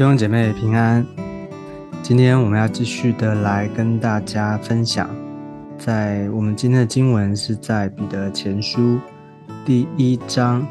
[0.00, 1.06] 弟兄姐妹平安，
[2.02, 5.10] 今天我们要继续的来跟大家分享，
[5.76, 8.98] 在我们今天的经文是在彼得前书
[9.62, 10.66] 第一章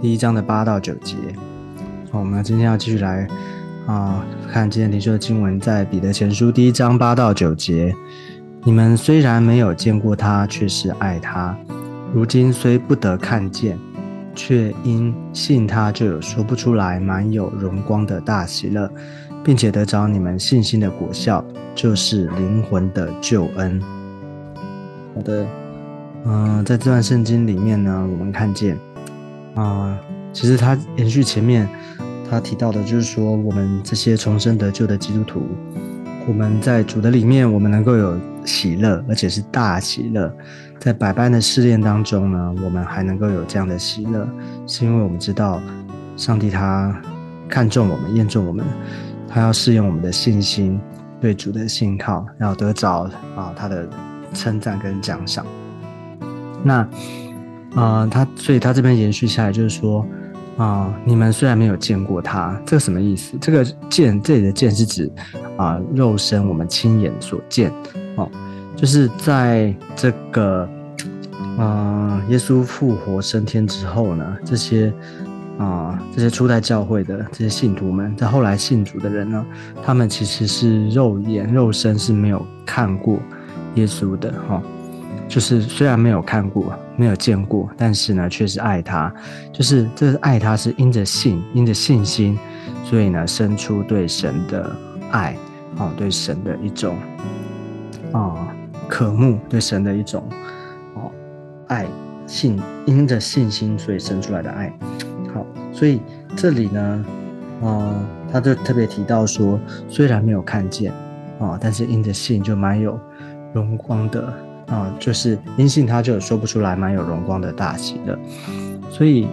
[0.00, 1.16] 第一章的八到九节。
[2.10, 3.28] 好，我们今天要继续来
[3.86, 7.94] 啊看今天领受的经文，在彼得前书第一章八到九节。
[8.64, 11.54] 你们虽然没有见过他，却是爱他；
[12.14, 13.78] 如今虽不得看见。
[14.36, 18.88] 却因信他，就有说不出来满有荣光的大喜乐，
[19.42, 23.82] 并且得着你们信心的果效，就是灵魂的救恩。
[25.14, 25.46] 好的，
[26.26, 28.78] 嗯，在这段圣经里面呢，我们看见
[29.54, 29.98] 啊，
[30.32, 31.66] 其实他延续前面
[32.30, 35.42] 他提到的，就是说我们这些重生得救的基督徒，
[36.28, 40.32] 我们在主的里面，我们能够有喜乐，而且是大喜乐。
[40.78, 44.26] 在百般的试炼当中呢，我们还能够有这样的喜乐，
[44.66, 45.60] 是因为我们知道
[46.16, 46.94] 上帝他
[47.48, 48.64] 看重我们，验重我们，
[49.28, 50.80] 他要试验我们的信心，
[51.20, 53.88] 对主的信靠，要得着啊他的
[54.32, 55.44] 称赞跟奖赏。
[56.62, 56.88] 那
[57.74, 60.06] 啊，他所以他这边延续下来就是说
[60.56, 63.36] 啊，你们虽然没有见过他，这个什么意思？
[63.40, 65.10] 这个见这里的见是指
[65.56, 67.72] 啊肉身，我们亲眼所见
[68.16, 68.30] 哦。
[68.74, 70.68] 就是在这个，
[71.56, 74.92] 呃，耶稣复活升天之后呢，这些
[75.58, 79.46] 啊，这些初代教会的这些信徒们，在后来信主的人呢，
[79.82, 83.18] 他们其实是肉眼、肉身是没有看过
[83.76, 84.62] 耶稣的哈。
[85.26, 89.12] 就是虽然没有看过、没有见过，但是呢，却是爱他。
[89.52, 92.38] 就是这是爱他，是因着信、因着信心，
[92.84, 94.70] 所以呢，生出对神的
[95.10, 95.34] 爱，
[95.78, 96.96] 哦，对神的一种
[98.12, 98.48] 啊。
[98.88, 100.22] 渴慕对神的一种
[100.94, 101.10] 哦
[101.66, 101.88] 爱
[102.24, 102.56] 信，
[102.86, 104.72] 因着信心所以生出来的爱。
[105.34, 106.00] 好，所以
[106.36, 107.04] 这里呢，
[107.64, 107.92] 啊，
[108.30, 109.58] 他就特别提到说，
[109.88, 110.92] 虽然没有看见
[111.40, 112.96] 啊，但是因着信就蛮有
[113.52, 114.32] 荣光的
[114.68, 118.16] 啊，就是因信他就有说不出来蛮有荣光的大喜的。
[118.88, 119.26] 所以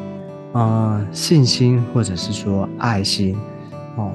[0.52, 3.38] 啊，信心或者是说爱心
[3.98, 4.12] 哦，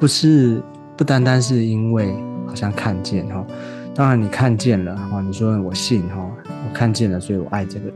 [0.00, 0.60] 不是
[0.96, 2.12] 不单单是因为
[2.44, 3.46] 好像看见哈。
[3.94, 7.92] 当然，你看见了啊，你说我信哈，我看见了，所以我爱这个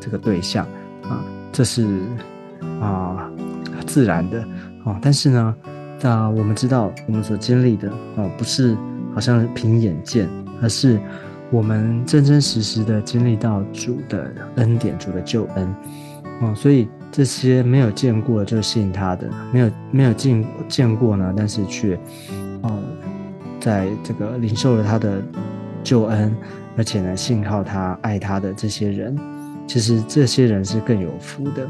[0.00, 0.64] 这个对象
[1.02, 1.22] 啊，
[1.52, 1.86] 这是
[2.80, 3.30] 啊
[3.86, 4.40] 自然的
[4.84, 4.98] 啊。
[5.02, 5.54] 但是呢，
[6.02, 8.74] 啊，我们知道我们所经历的啊，不是
[9.14, 10.26] 好像凭眼见，
[10.62, 10.98] 而是
[11.50, 15.68] 我们真真实实的经历到主的恩典、主的救恩
[16.40, 16.54] 啊。
[16.54, 22.00] 所以这些没有见过就信他的，没有没有见见过呢，但是却
[22.62, 22.82] 哦。
[23.64, 25.22] 在这个领受了他的
[25.82, 26.36] 救恩，
[26.76, 29.18] 而且呢信靠他、爱他的这些人，
[29.66, 31.66] 其实这些人是更有福的，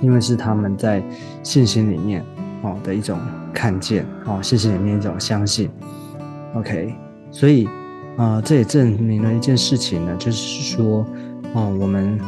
[0.00, 1.02] 因为是他们在
[1.42, 2.24] 信心里面
[2.62, 3.18] 哦的一种
[3.52, 5.68] 看见哦，信心里面一种相信。
[6.54, 6.94] OK，
[7.30, 7.68] 所以
[8.16, 11.04] 啊，这也证明了一件事情呢，就是说
[11.52, 12.18] 哦，我们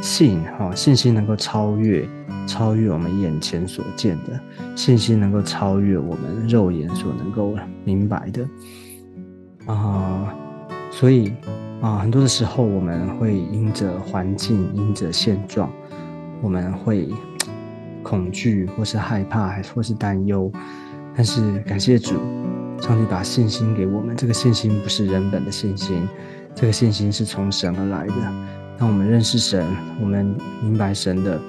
[0.00, 2.08] 信哈信心能够超越。
[2.46, 4.40] 超越我们眼前所见的
[4.74, 7.54] 信心，能够超越我们肉眼所能够
[7.84, 8.48] 明白的
[9.66, 10.34] 啊！
[10.90, 11.34] 所以
[11.82, 15.70] 啊，很多的时候我们会因着环境、因着现状，
[16.40, 17.10] 我们会
[18.02, 20.50] 恐惧，或是害怕，还或是担忧。
[21.14, 22.14] 但是感谢主，
[22.80, 24.16] 上帝把信心给我们。
[24.16, 26.08] 这个信心不是人本的信心，
[26.54, 28.14] 这个信心是从神而来的。
[28.78, 29.66] 当我们认识神，
[30.00, 31.40] 我们明白神的。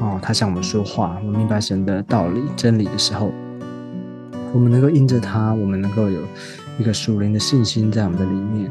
[0.00, 3.32] 哦，他向我们说话，我们明白神的道理、真理的时候，
[4.52, 6.20] 我们能够因着他，我们能够有
[6.78, 8.70] 一个属灵的信心在我们的里面，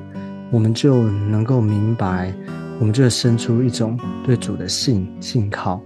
[0.51, 2.31] 我们就能够明白，
[2.79, 5.81] 我们就生出一种对主的信信靠，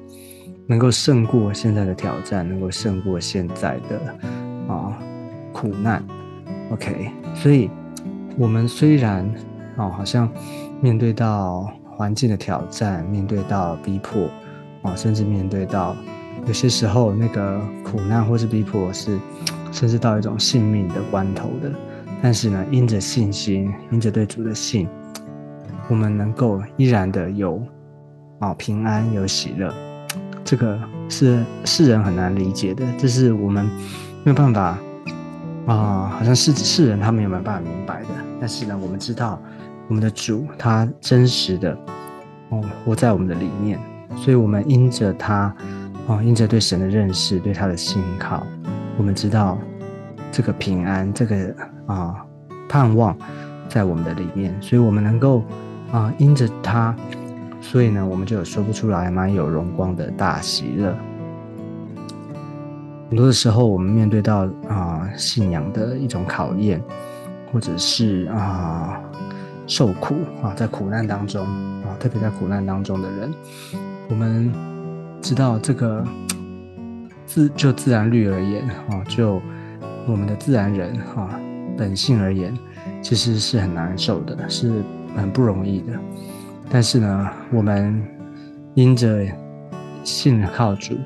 [0.68, 5.00] 能够胜过现在的挑战，能够胜过现在的啊
[5.54, 6.04] 苦难。
[6.72, 7.70] OK，所以
[8.38, 9.28] 我们虽然
[9.78, 10.30] 哦，好像
[10.82, 11.72] 面对到
[12.02, 14.28] 环境的挑战，面对到逼迫。
[14.82, 15.96] 啊，甚至面对到
[16.48, 19.20] 有些时候那个苦难或是逼迫，是
[19.72, 21.72] 甚至到一种性命的关头的。
[22.20, 24.90] 但是呢，因着信心，因着对主的信，
[25.88, 27.62] 我们能够依然的有
[28.40, 29.72] 啊平安有喜乐。
[30.44, 33.64] 这个是世人很难理解的，这是我们
[34.24, 34.80] 没有办法
[35.68, 38.08] 啊，好像是世人他们有没有办法明白的。
[38.40, 39.40] 但是呢，我们知道
[39.88, 41.78] 我们的主他真实的
[42.50, 43.80] 哦活在我们的里面。
[44.18, 45.56] 所以，我们因着他，
[46.06, 48.46] 哦，因着对神的认识，对他的信靠，
[48.98, 49.58] 我们知道
[50.34, 51.56] 这个平安，这个
[51.88, 52.16] 啊
[52.68, 53.18] 盼望
[53.70, 54.54] 在我们的里面。
[54.62, 55.44] 所以，我们能够
[55.94, 56.94] 啊因着他，
[57.62, 60.94] 所以呢，我们就有说不出来蛮有荣光的大喜乐。
[63.10, 66.84] 很多的时候，我们面对到啊信仰的一种考验，
[67.54, 69.00] 或者是啊
[69.72, 73.34] 受苦啊，在苦难当中啊，特别在苦难当中的人，
[74.10, 74.52] 我们
[75.22, 76.06] 知道这个
[77.26, 79.42] 自就自然律而言啊，就
[80.06, 81.40] 我们的自然人哈
[81.78, 82.54] 本性而言，
[83.02, 84.84] 其实是很难受的，是
[85.16, 85.94] 很不容易的。
[86.70, 88.06] 但是呢，我们
[88.74, 89.26] 因着
[90.04, 90.98] 信靠主，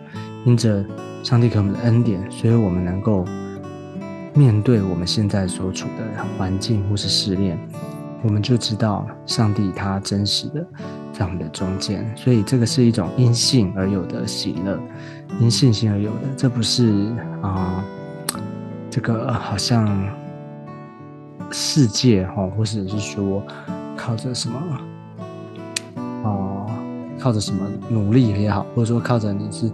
[0.43, 0.83] 因着
[1.21, 3.23] 上帝给我们的恩典，所以我们能够
[4.33, 7.59] 面对我们现在所处的环境或是试炼，
[8.25, 10.65] 我们就知道上帝他真实的
[11.13, 12.11] 在我们的中间。
[12.17, 14.79] 所以这个是一种因信而有的喜乐，
[15.39, 17.13] 因信心而有的，这不是
[17.43, 17.85] 啊，
[18.89, 19.87] 这个好像
[21.51, 23.43] 世界哈，或者是说
[23.95, 24.59] 靠着什么。
[26.23, 26.65] 啊，
[27.19, 29.71] 靠着什么努力也好，或者说靠着你是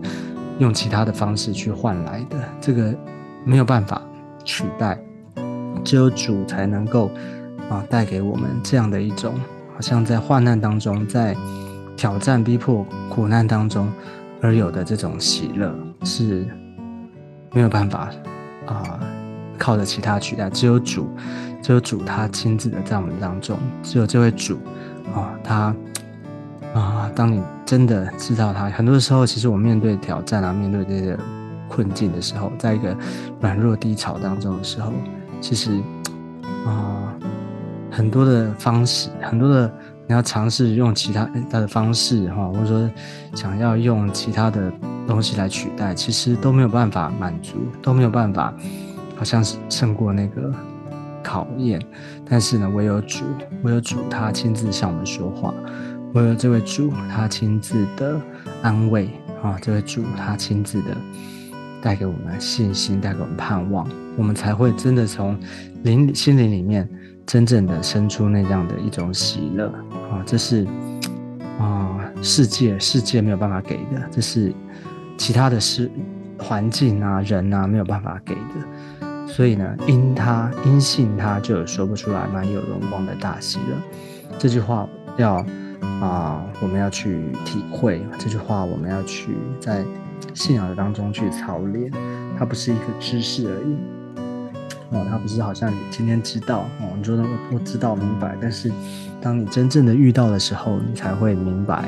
[0.60, 2.94] 用其他的方式去换来的，这个
[3.46, 4.02] 没有办法
[4.44, 5.02] 取代，
[5.82, 7.10] 只有主才能够
[7.72, 9.34] 啊带给我们这样的一种，
[9.74, 11.36] 好像在患难当中，在
[11.96, 13.90] 挑战、逼迫、苦难当中
[14.42, 15.74] 而有的这种喜乐，
[16.04, 16.46] 是
[17.54, 18.10] 没有办法
[18.66, 19.00] 啊
[19.58, 21.10] 靠着其他取代，只有主，
[21.62, 24.60] 只有主他亲自的在我们当中，只有这位主
[25.16, 25.74] 啊他。
[26.74, 31.18] 啊，当你真的知道他，很多时候，其实我面对挑战啊，面对这些
[31.68, 32.96] 困境的时候，在一个
[33.42, 34.94] 软弱低潮当中的时候，
[35.42, 35.82] 其实
[36.66, 37.11] 啊，
[37.92, 39.72] 很多的方式，很多的
[40.08, 42.90] 你要尝试用其他他的方式哈，或者说
[43.36, 44.72] 想要用其他的
[45.06, 48.54] 东西来取代，其实都没有办法满足，都没有办法，
[49.18, 50.52] 好像是胜过那个
[51.22, 51.82] 考验。
[52.28, 53.26] 但是呢，唯有主，
[53.64, 55.54] 唯有主，他亲自向我们说话。
[56.14, 58.20] 唯有这位主，他亲自的
[58.62, 59.10] 安慰
[59.44, 60.88] 啊，这位主他亲自的
[61.82, 65.38] 带给我们信心，带给我们盼望，我们才会真的从
[65.84, 66.88] 灵心灵里面
[67.26, 69.68] 真正的生出那样的一种喜乐
[70.12, 70.24] 啊！
[70.26, 70.68] 这是
[71.60, 74.54] 啊，世界世界没有办法给的，这是
[75.18, 75.90] 其他的事
[76.38, 79.28] 环境啊人啊没有办法给的。
[79.28, 83.76] 所以呢，因他因信他，就有说不出来满有荣光的大喜乐。
[84.38, 85.46] 这句话要。
[86.00, 89.84] 啊，我们要去体会这句话，我们要去在
[90.34, 91.92] 信仰的当中去操练。
[92.38, 93.78] 它不是一个知识而已，
[94.92, 98.72] 哦，它不是好像你今天知道哦，你说我我知道明白，但是
[99.20, 101.86] 当你真正的遇到的时候，你才会明白，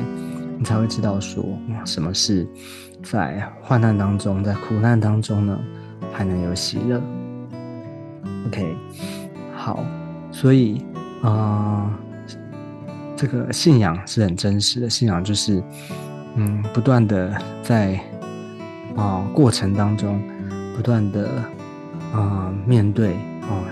[0.58, 1.44] 你才会知道说，
[1.86, 2.48] 什么是
[3.04, 5.60] 在患难当中，在苦难当中呢，
[6.12, 7.02] 还能有喜乐。
[8.48, 8.76] OK，
[9.56, 9.84] 好，
[10.32, 10.84] 所以
[11.22, 11.92] 啊。
[13.16, 15.64] 这个信仰是很真实的，信仰就是，
[16.36, 17.98] 嗯，不断的在
[18.98, 20.22] 啊过程当中，
[20.76, 21.30] 不断的
[22.14, 23.66] 啊面对啊，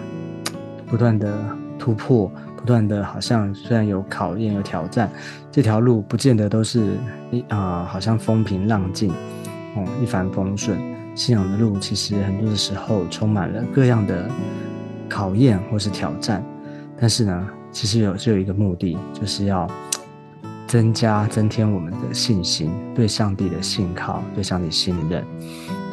[0.88, 1.34] 不断的
[1.80, 5.10] 突破，不断的好像虽然有考验有挑战，
[5.52, 6.98] 这条路不见得都是
[7.32, 9.12] 一啊好像风平浪静，
[9.76, 10.78] 哦一帆风顺。
[11.16, 14.30] 信仰的路其实很多的时候充满了各样的
[15.08, 16.44] 考验或是挑战，
[17.00, 17.48] 但是呢。
[17.74, 19.66] 其实有只有一个目的，就是要
[20.68, 25.24] 增加、增添我们的信心，对上帝的信靠，对上帝信任，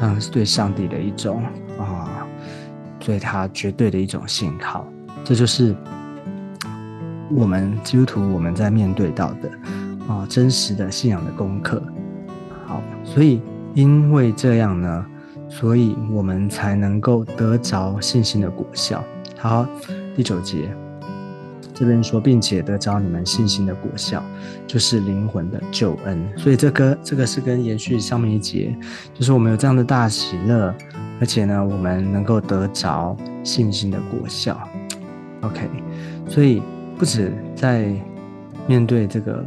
[0.00, 1.40] 当然是对上帝的一种
[1.78, 2.26] 啊，
[3.08, 4.86] 对他绝对的一种信号。
[5.24, 5.74] 这就是
[7.30, 9.50] 我们基督徒我们在面对到的
[10.06, 11.82] 啊真实的信仰的功课。
[12.66, 13.40] 好，所以
[13.72, 15.06] 因为这样呢，
[15.48, 19.02] 所以我们才能够得着信心的果效。
[19.38, 19.66] 好，
[20.14, 20.68] 第九节。
[21.72, 24.20] 这边说，并且得着你们信心的果效，
[24.66, 26.28] 就是灵魂的救恩。
[26.36, 28.76] 所以这个这个是跟延续上面一节，
[29.14, 30.74] 就是我们有这样的大喜乐，
[31.20, 34.58] 而且呢，我们能够得着信心的果效。
[35.42, 35.68] OK，
[36.26, 36.62] 所以
[36.96, 37.92] 不止在
[38.66, 39.44] 面对这个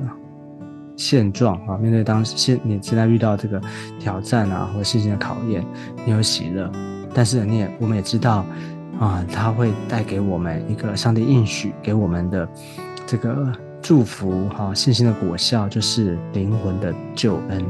[0.95, 3.61] 现状啊，面对当现你现在遇到这个
[3.99, 5.63] 挑战啊，或信心的考验，
[6.05, 6.71] 你有喜乐，
[7.13, 8.45] 但是你也我们也知道。
[8.99, 12.47] 啊，他会带给我们一个上帝应许给我们的
[13.07, 13.51] 这个
[13.81, 17.65] 祝福，哈，信心的果效就是灵魂的救恩，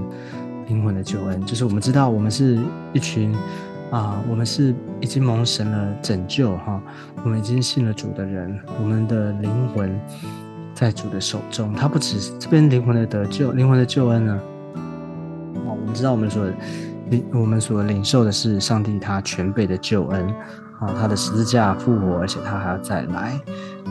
[0.67, 2.59] 灵魂的救恩就是我们知道我们是
[2.91, 3.33] 一群
[3.91, 6.81] 啊，我们是已经蒙神了拯救，哈，
[7.23, 9.99] 我们已经信了主的人，我们的灵魂
[10.73, 11.73] 在主的手中。
[11.73, 14.39] 他不只是这边灵魂的得救，灵魂的救恩呢，
[14.73, 16.45] 啊，我们知道我们所
[17.09, 20.33] 领我们所领受的是上帝他全备的救恩。
[20.79, 23.39] 啊，他的十字架复活，而且他还要再来。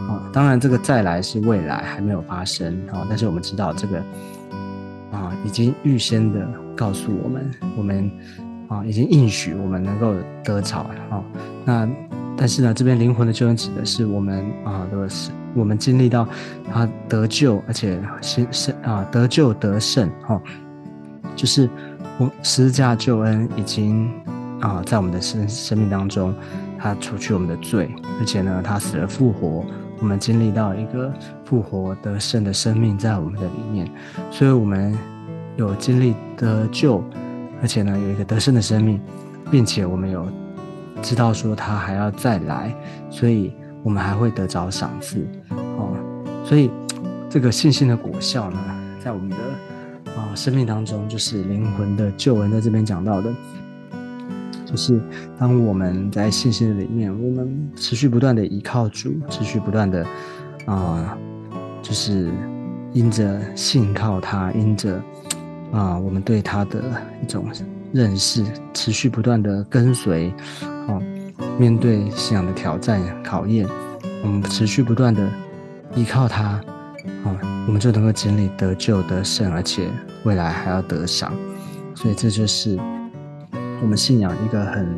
[0.08, 3.98] 啊，当然这个再来是未来还没有发生啊，但是我们知道这个
[5.12, 8.10] 啊，已经预先的告诉我们，我们
[8.70, 10.78] 啊，已经应许我们能够得着
[11.10, 11.20] 啊。
[11.64, 11.88] 那
[12.36, 16.26] 但是呢，这边灵魂的救恩指的是我们啊的是我们经历到
[16.72, 20.40] 他得救，而且是是啊得救得胜哈，
[21.34, 21.68] 就是
[22.16, 24.08] 我十字架救恩已经
[24.60, 26.32] 啊在我们的生生命当中，
[26.78, 29.64] 他除去我们的罪，而且呢他死而复活，
[29.98, 31.12] 我们经历到一个
[31.44, 33.90] 复活得胜的生命在我们的里面，
[34.30, 34.96] 所以我们
[35.56, 37.02] 有经历得救。
[37.60, 39.00] 而且呢，有一个得胜的生命，
[39.50, 40.26] 并且我们有
[41.02, 42.74] 知道说他还要再来，
[43.10, 43.52] 所以
[43.82, 45.94] 我们还会得着赏赐哦。
[46.44, 46.70] 所以
[47.28, 48.58] 这个信心的果效呢，
[48.98, 49.36] 在我们的
[50.16, 53.30] 啊生命当中，就是灵魂的救恩，在这边讲到的，
[54.64, 55.00] 就是
[55.38, 60.06] 当我们在信心的里面，我们持续不断的依靠主，持续不断的
[60.64, 61.16] 啊，
[61.82, 62.30] 就是
[62.94, 64.98] 因着信靠他，因着。
[65.72, 66.82] 啊，我们对他的
[67.22, 67.46] 一种
[67.92, 70.32] 认识，持续不断的跟随，
[70.88, 71.00] 哦，
[71.58, 73.66] 面对信仰的挑战考验，
[74.22, 75.28] 我们持续不断的
[75.94, 76.60] 依靠他，
[77.24, 77.36] 哦，
[77.66, 79.88] 我们就能够经历得救得胜，而且
[80.24, 81.32] 未来还要得赏。
[81.94, 82.78] 所以这就是
[83.82, 84.88] 我们信仰一个很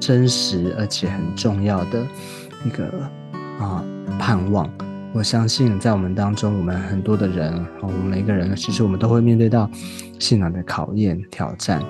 [0.00, 2.04] 真实而且很重要的
[2.64, 2.84] 一个
[3.58, 3.84] 啊
[4.18, 4.68] 盼望。
[5.12, 7.52] 我相信，在我们当中，我们很多的人，
[7.82, 9.68] 我们每个人，其实我们都会面对到
[10.20, 11.80] 信仰的考验、挑战。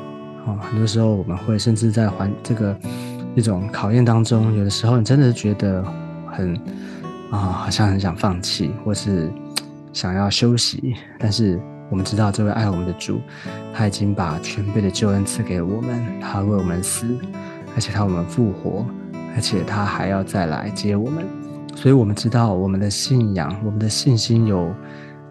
[0.47, 2.75] 哦，很多时候我们会甚至在环这个
[3.35, 5.85] 一种考验当中，有的时候你真的觉得
[6.33, 6.55] 很
[7.31, 9.31] 啊，好像很想放弃，或是
[9.93, 10.95] 想要休息。
[11.19, 11.61] 但是
[11.91, 13.21] 我们知道，这位爱我们的主，
[13.75, 17.07] 他已经把全备的救恩赐给我们，他为我们死，
[17.75, 18.87] 而且他为我们复活，
[19.37, 21.23] 而且他还要再来接我们。
[21.81, 24.71] 所以，我们知道我们的信仰，我们的信心有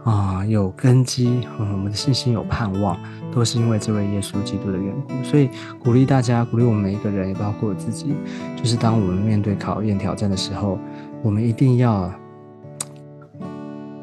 [0.04, 2.98] 啊有根基，我们的信心有盼望，
[3.32, 5.24] 都是因为这位耶稣基督的缘故。
[5.24, 8.16] 所以，鼓励大家，鼓励我们每一个人，也包括我自己，
[8.58, 10.80] 就是当我们面对考验、挑战的时候，
[11.22, 12.12] 我们一定要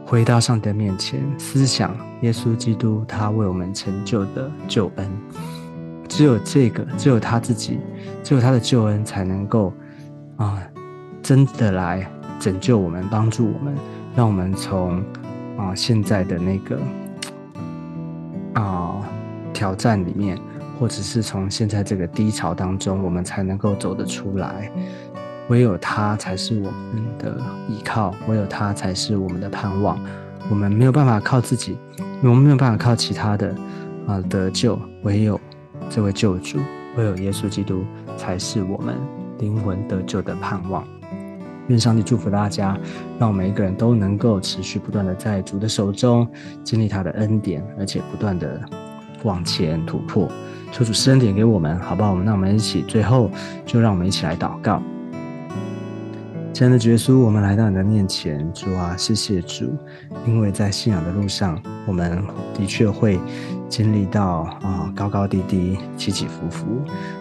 [0.04, 5.10] 回到上帝的面前，思想耶稣基督他为我们成就的救恩。
[6.08, 7.80] 只有这个，只有他自己，
[8.22, 9.72] 只有他的救恩，才能够
[10.36, 10.62] 啊
[11.20, 12.08] 真的来。
[12.46, 13.74] 拯救我们，帮助我们，
[14.14, 15.02] 让我们从
[15.58, 16.78] 啊现在的那个
[18.54, 19.02] 啊
[19.52, 20.38] 挑战里面，
[20.78, 24.70] 或者是从现在这个低潮当中，我们才能够走得出来。
[25.48, 27.36] 唯有他才是我们的
[27.68, 29.98] 依靠，唯有他才是我们的盼望。
[30.48, 31.76] 我们没有办法靠自己，
[32.22, 33.52] 我们没有办法靠其他的
[34.06, 35.40] 啊得救，唯有
[35.90, 36.60] 这位救主，
[36.96, 37.84] 唯有耶稣基督
[38.16, 38.94] 才是我们
[39.40, 40.86] 灵魂得救的盼望。
[41.68, 42.78] 愿上帝祝福大家，
[43.18, 46.26] 让每一个人都能够持续不断的在主的手中
[46.62, 48.60] 经历他的恩典，而且不断的
[49.22, 50.28] 往前突破。
[50.72, 52.10] 求主施恩典给我们，好不好？
[52.10, 53.30] 我们那我们一起，最后
[53.64, 54.82] 就让我们一起来祷告。
[56.52, 59.76] 亲爱的耶稣，我们来到你的面前，主啊，谢谢主，
[60.26, 62.22] 因为在信仰的路上，我们
[62.54, 63.20] 的确会
[63.68, 66.66] 经历到啊高高低低、起起伏伏，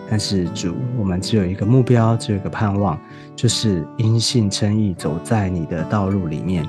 [0.09, 2.99] 但是主，我们只有一个目标，只有一个盼望，
[3.35, 6.67] 就是因信称义，走在你的道路里面。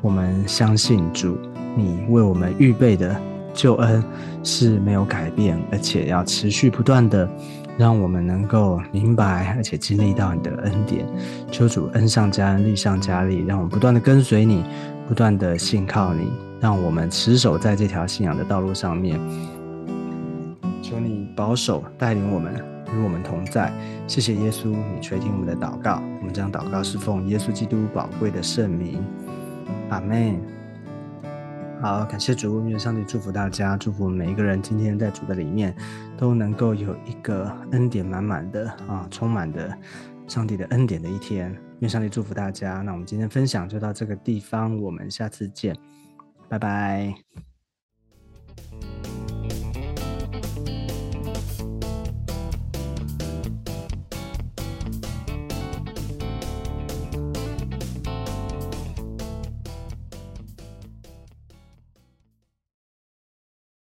[0.00, 1.38] 我们相信主，
[1.76, 3.14] 你为我们预备的
[3.54, 4.02] 救恩
[4.42, 7.28] 是没有改变，而且要持续不断的。
[7.78, 11.06] 让我们能够明白，而且经历到你的恩典，
[11.50, 14.62] 求主恩上加恩，力上加力，让我们不断的跟随你，
[15.12, 19.20] 不断的信靠你，让我们持守在这条信仰的道路上面。
[20.80, 22.54] 求你保守带领我们，
[22.94, 23.70] 与我们同在。
[24.08, 26.02] 谢谢耶稣，你垂听我们的祷告。
[26.20, 29.04] 我们将祷告是奉耶稣基督宝贵的圣名。
[29.90, 30.40] 阿门。
[31.82, 35.76] 好，感谢主，愿上帝祝福大家，祝福每一个人，今天在主的里面
[36.16, 39.76] 都能够有一个恩典满满的啊，充满的
[40.26, 41.54] 上帝的恩典的一天。
[41.82, 42.80] 愿上帝祝福大家。
[42.80, 45.76] 那我们今天分享就到这个地方，我们下次见，
[46.48, 47.12] 拜拜。